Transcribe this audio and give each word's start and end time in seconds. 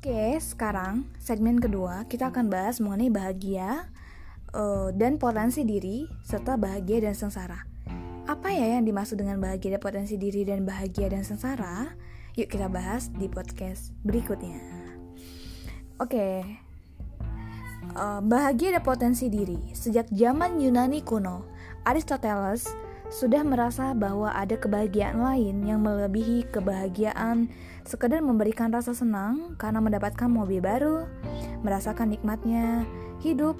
Oke, 0.00 0.40
sekarang 0.40 1.04
segmen 1.20 1.60
kedua 1.60 2.08
kita 2.08 2.32
akan 2.32 2.48
bahas 2.48 2.80
mengenai 2.80 3.12
bahagia 3.12 3.84
uh, 4.56 4.88
dan 4.96 5.20
potensi 5.20 5.60
diri 5.60 6.08
serta 6.24 6.56
bahagia 6.56 7.04
dan 7.04 7.12
sengsara. 7.12 7.68
Apa 8.24 8.48
ya 8.48 8.80
yang 8.80 8.88
dimaksud 8.88 9.20
dengan 9.20 9.36
bahagia 9.44 9.76
dan 9.76 9.82
potensi 9.84 10.16
diri 10.16 10.48
dan 10.48 10.64
bahagia 10.64 11.12
dan 11.12 11.20
sengsara? 11.20 11.92
Yuk 12.32 12.48
kita 12.48 12.72
bahas 12.72 13.12
di 13.12 13.28
podcast 13.28 13.92
berikutnya. 14.00 14.56
Oke, 16.00 16.48
uh, 17.92 18.24
bahagia 18.24 18.72
dan 18.72 18.80
potensi 18.80 19.28
diri 19.28 19.76
sejak 19.76 20.08
zaman 20.08 20.64
Yunani 20.64 21.04
kuno, 21.04 21.44
Aristoteles 21.84 22.72
sudah 23.10 23.42
merasa 23.42 23.90
bahwa 23.90 24.30
ada 24.30 24.54
kebahagiaan 24.54 25.18
lain 25.18 25.66
yang 25.66 25.82
melebihi 25.82 26.46
kebahagiaan 26.54 27.50
sekedar 27.82 28.22
memberikan 28.22 28.70
rasa 28.70 28.94
senang 28.94 29.58
karena 29.58 29.82
mendapatkan 29.82 30.30
mobil 30.30 30.62
baru, 30.62 31.10
merasakan 31.66 32.14
nikmatnya 32.14 32.86
hidup, 33.18 33.58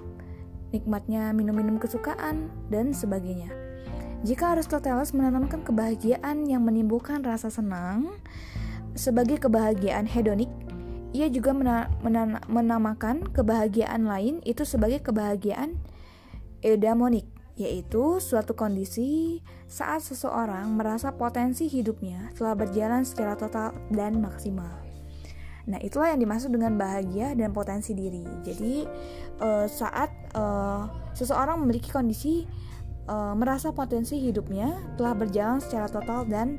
nikmatnya 0.70 1.34
minum-minum 1.34 1.82
kesukaan, 1.82 2.46
dan 2.70 2.94
sebagainya. 2.94 3.50
Jika 4.22 4.54
Aristoteles 4.54 5.10
menanamkan 5.10 5.66
kebahagiaan 5.66 6.46
yang 6.46 6.62
menimbulkan 6.62 7.26
rasa 7.26 7.50
senang 7.50 8.06
sebagai 8.94 9.42
kebahagiaan 9.42 10.06
hedonik, 10.06 10.52
ia 11.10 11.26
juga 11.26 11.50
menamakan 12.46 13.26
kebahagiaan 13.34 14.06
lain 14.06 14.38
itu 14.46 14.62
sebagai 14.62 15.02
kebahagiaan 15.02 15.74
eudaimonik 16.62 17.26
yaitu 17.58 18.22
suatu 18.22 18.54
kondisi 18.54 19.42
saat 19.70 20.02
seseorang 20.02 20.74
merasa 20.74 21.14
potensi 21.14 21.70
hidupnya 21.70 22.30
telah 22.34 22.58
berjalan 22.58 23.06
secara 23.06 23.38
total 23.38 23.74
dan 23.94 24.18
maksimal. 24.18 24.80
Nah, 25.70 25.78
itulah 25.78 26.10
yang 26.10 26.18
dimaksud 26.18 26.50
dengan 26.50 26.74
bahagia 26.74 27.36
dan 27.36 27.54
potensi 27.54 27.94
diri. 27.94 28.26
Jadi, 28.42 28.82
uh, 29.38 29.70
saat 29.70 30.10
uh, 30.34 30.88
seseorang 31.14 31.62
memiliki 31.62 31.94
kondisi 31.94 32.48
uh, 33.06 33.36
merasa 33.38 33.70
potensi 33.70 34.18
hidupnya 34.18 34.96
telah 34.98 35.14
berjalan 35.14 35.62
secara 35.62 35.86
total 35.86 36.26
dan 36.26 36.58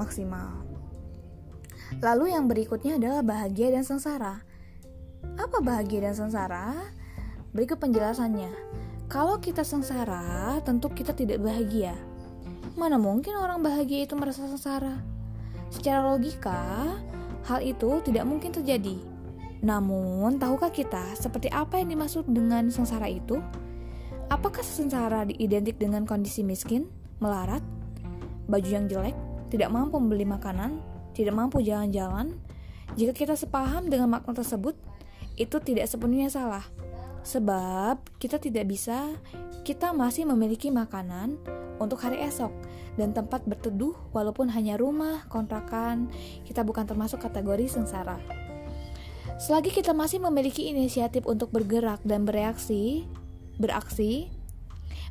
maksimal. 0.00 0.64
Lalu 2.00 2.36
yang 2.36 2.48
berikutnya 2.48 2.96
adalah 2.96 3.20
bahagia 3.20 3.74
dan 3.74 3.84
sengsara. 3.84 4.44
Apa 5.36 5.58
bahagia 5.60 6.08
dan 6.08 6.14
sengsara? 6.14 6.72
Berikut 7.52 7.80
penjelasannya. 7.80 8.52
Kalau 9.08 9.40
kita 9.40 9.64
sengsara, 9.64 10.60
tentu 10.68 10.92
kita 10.92 11.16
tidak 11.16 11.40
bahagia. 11.40 11.96
Mana 12.76 13.00
mungkin 13.00 13.40
orang 13.40 13.64
bahagia 13.64 14.04
itu 14.04 14.12
merasa 14.12 14.44
sengsara? 14.44 15.00
Secara 15.72 16.04
logika, 16.12 16.92
hal 17.48 17.64
itu 17.64 18.04
tidak 18.04 18.28
mungkin 18.28 18.52
terjadi. 18.52 19.00
Namun, 19.64 20.36
tahukah 20.36 20.68
kita 20.68 21.16
seperti 21.16 21.48
apa 21.48 21.80
yang 21.80 21.96
dimaksud 21.96 22.28
dengan 22.28 22.68
sengsara 22.68 23.08
itu? 23.08 23.40
Apakah 24.28 24.60
sengsara 24.60 25.24
diidentik 25.24 25.80
dengan 25.80 26.04
kondisi 26.04 26.44
miskin, 26.44 26.84
melarat, 27.16 27.64
baju 28.44 28.68
yang 28.68 28.92
jelek, 28.92 29.16
tidak 29.48 29.72
mampu 29.72 29.96
membeli 29.96 30.28
makanan, 30.28 30.84
tidak 31.16 31.32
mampu 31.32 31.64
jalan-jalan? 31.64 32.36
Jika 32.92 33.16
kita 33.16 33.40
sepaham 33.40 33.88
dengan 33.88 34.12
makna 34.12 34.36
tersebut, 34.36 34.76
itu 35.40 35.56
tidak 35.64 35.88
sepenuhnya 35.88 36.28
salah. 36.28 36.68
Sebab 37.22 38.00
kita 38.18 38.38
tidak 38.38 38.70
bisa, 38.70 39.14
kita 39.66 39.92
masih 39.92 40.24
memiliki 40.24 40.72
makanan 40.72 41.36
untuk 41.78 42.02
hari 42.02 42.22
esok 42.24 42.50
dan 42.98 43.14
tempat 43.14 43.46
berteduh 43.46 43.94
walaupun 44.10 44.50
hanya 44.50 44.74
rumah, 44.74 45.26
kontrakan, 45.30 46.10
kita 46.48 46.66
bukan 46.66 46.84
termasuk 46.88 47.22
kategori 47.22 47.70
sengsara. 47.70 48.18
Selagi 49.38 49.70
kita 49.70 49.94
masih 49.94 50.18
memiliki 50.18 50.66
inisiatif 50.66 51.22
untuk 51.22 51.54
bergerak 51.54 52.02
dan 52.02 52.26
bereaksi, 52.26 53.06
beraksi, 53.54 54.26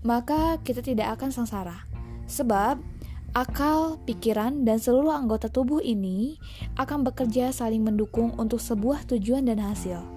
maka 0.03 0.59
kita 0.67 0.83
tidak 0.83 1.15
akan 1.15 1.31
sengsara. 1.31 1.87
Sebab 2.27 2.75
akal, 3.31 4.03
pikiran, 4.03 4.67
dan 4.67 4.83
seluruh 4.83 5.15
anggota 5.15 5.47
tubuh 5.47 5.79
ini 5.79 6.35
akan 6.75 7.07
bekerja 7.07 7.55
saling 7.55 7.87
mendukung 7.87 8.35
untuk 8.35 8.59
sebuah 8.59 9.07
tujuan 9.07 9.47
dan 9.47 9.63
hasil. 9.63 10.16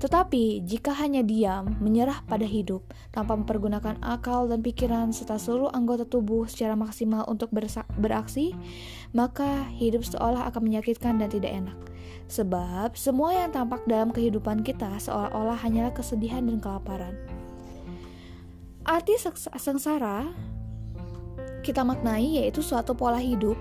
Tetapi 0.00 0.64
jika 0.64 0.96
hanya 0.96 1.20
diam, 1.20 1.76
menyerah 1.76 2.24
pada 2.24 2.48
hidup, 2.48 2.88
tanpa 3.12 3.36
mempergunakan 3.36 4.00
akal 4.00 4.48
dan 4.48 4.64
pikiran 4.64 5.12
serta 5.12 5.36
seluruh 5.36 5.68
anggota 5.76 6.08
tubuh 6.08 6.48
secara 6.48 6.72
maksimal 6.72 7.28
untuk 7.28 7.52
beraksi, 8.00 8.56
maka 9.12 9.68
hidup 9.76 10.00
seolah 10.00 10.48
akan 10.48 10.72
menyakitkan 10.72 11.20
dan 11.20 11.28
tidak 11.28 11.52
enak. 11.52 11.76
Sebab 12.32 12.96
semua 12.96 13.44
yang 13.44 13.52
tampak 13.52 13.84
dalam 13.84 14.08
kehidupan 14.08 14.64
kita 14.64 14.88
seolah-olah 15.04 15.60
hanyalah 15.60 15.92
kesedihan 15.92 16.48
dan 16.48 16.64
kelaparan. 16.64 17.14
Arti 18.88 19.20
sengsara 19.60 20.32
kita 21.60 21.84
maknai 21.84 22.40
yaitu 22.40 22.64
suatu 22.64 22.96
pola 22.96 23.20
hidup 23.20 23.60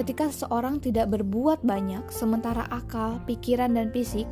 Ketika 0.00 0.32
seseorang 0.32 0.80
tidak 0.80 1.12
berbuat 1.12 1.60
banyak, 1.60 2.08
sementara 2.08 2.64
akal, 2.72 3.20
pikiran, 3.28 3.76
dan 3.76 3.92
fisik 3.92 4.24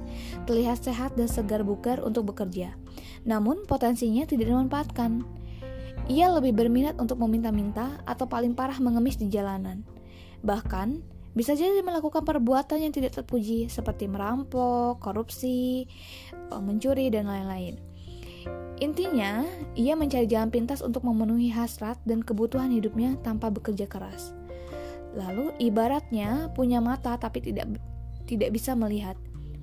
terlihat 0.48 0.80
sehat 0.80 1.12
dan 1.12 1.28
segar 1.28 1.60
bugar 1.60 2.00
untuk 2.00 2.32
bekerja, 2.32 2.72
namun 3.28 3.68
potensinya 3.68 4.24
tidak 4.24 4.48
dimanfaatkan. 4.48 5.28
Ia 6.08 6.32
lebih 6.32 6.56
berminat 6.56 6.96
untuk 6.96 7.20
meminta-minta 7.20 8.00
atau 8.08 8.24
paling 8.24 8.56
parah 8.56 8.80
mengemis 8.80 9.20
di 9.20 9.28
jalanan. 9.28 9.84
Bahkan, 10.40 11.04
bisa 11.36 11.52
jadi 11.52 11.84
melakukan 11.84 12.24
perbuatan 12.24 12.88
yang 12.88 12.96
tidak 12.96 13.20
terpuji 13.20 13.68
seperti 13.68 14.08
merampok, 14.08 14.96
korupsi, 15.04 15.84
eh, 16.32 16.62
mencuri, 16.64 17.12
dan 17.12 17.28
lain-lain. 17.28 17.76
Intinya, 18.80 19.44
ia 19.76 19.92
mencari 20.00 20.24
jalan 20.24 20.48
pintas 20.48 20.80
untuk 20.80 21.04
memenuhi 21.04 21.52
hasrat 21.52 22.00
dan 22.08 22.24
kebutuhan 22.24 22.72
hidupnya 22.72 23.20
tanpa 23.20 23.52
bekerja 23.52 23.84
keras. 23.84 24.37
Lalu 25.16 25.56
ibaratnya 25.62 26.52
punya 26.52 26.82
mata 26.84 27.16
tapi 27.16 27.40
tidak 27.40 27.80
tidak 28.28 28.52
bisa 28.52 28.76
melihat, 28.76 29.16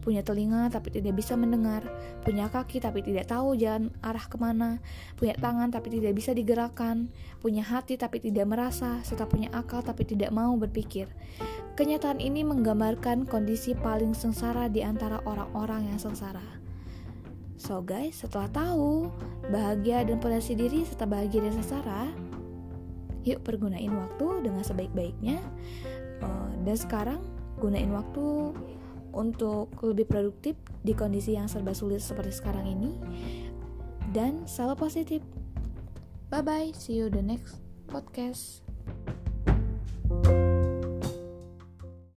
punya 0.05 0.21
telinga 0.21 0.69
tapi 0.69 0.93
tidak 0.93 1.17
bisa 1.17 1.33
mendengar, 1.33 1.81
punya 2.21 2.45
kaki 2.49 2.77
tapi 2.77 3.01
tidak 3.01 3.25
tahu 3.25 3.57
jalan 3.57 3.89
arah 4.05 4.25
ke 4.29 4.37
mana, 4.37 4.77
punya 5.17 5.33
tangan 5.37 5.73
tapi 5.73 5.97
tidak 5.97 6.13
bisa 6.13 6.33
digerakkan, 6.33 7.09
punya 7.41 7.65
hati 7.65 7.97
tapi 7.97 8.21
tidak 8.21 8.45
merasa, 8.45 9.01
serta 9.01 9.25
punya 9.25 9.49
akal 9.49 9.81
tapi 9.81 10.05
tidak 10.05 10.29
mau 10.29 10.53
berpikir. 10.57 11.09
Kenyataan 11.73 12.21
ini 12.21 12.45
menggambarkan 12.45 13.25
kondisi 13.25 13.73
paling 13.73 14.13
sengsara 14.13 14.69
di 14.69 14.85
antara 14.85 15.19
orang-orang 15.25 15.89
yang 15.89 15.99
sengsara. 15.99 16.61
So 17.55 17.81
guys, 17.81 18.21
setelah 18.21 18.45
tahu 18.53 19.09
bahagia 19.49 20.05
dan 20.05 20.21
potensi 20.21 20.53
diri 20.53 20.85
serta 20.85 21.09
bahagia 21.09 21.49
dan 21.49 21.53
sengsara, 21.57 22.01
yuk 23.25 23.43
pergunain 23.43 23.91
waktu 23.91 24.45
dengan 24.45 24.63
sebaik-baiknya. 24.63 25.41
Uh, 26.23 26.49
dan 26.63 26.77
sekarang 26.77 27.21
gunain 27.59 27.91
waktu 27.91 28.55
untuk 29.11 29.71
lebih 29.83 30.07
produktif 30.07 30.55
di 30.85 30.95
kondisi 30.95 31.35
yang 31.35 31.49
serba 31.49 31.75
sulit 31.75 31.99
seperti 31.99 32.39
sekarang 32.39 32.69
ini. 32.69 32.91
Dan 34.13 34.47
selalu 34.47 34.87
positif. 34.87 35.19
Bye 36.29 36.41
bye 36.41 36.71
see 36.73 36.97
you 36.97 37.09
the 37.09 37.21
next 37.21 37.61
podcast 37.87 38.65